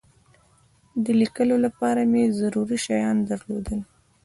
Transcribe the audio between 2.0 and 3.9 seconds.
مې ضروري شیان درلودل.